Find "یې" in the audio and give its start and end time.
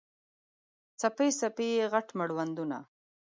1.75-1.83